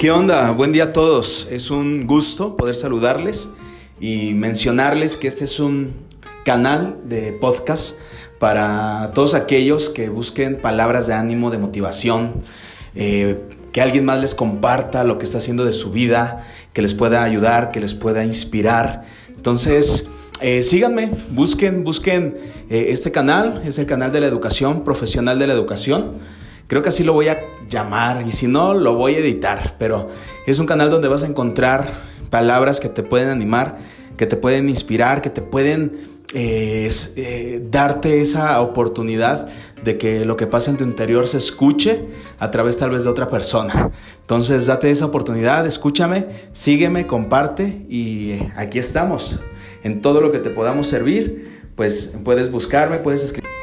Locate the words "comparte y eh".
47.08-48.52